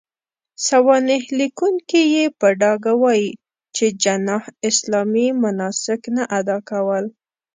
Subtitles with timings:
[0.67, 3.31] سوانح ليکونکي يې په ډاګه وايي،
[3.75, 7.05] چې جناح اسلامي مناسک نه اداء کول.